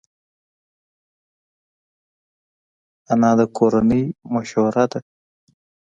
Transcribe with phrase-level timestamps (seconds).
[3.11, 4.99] انا د کورنۍ مشوره ده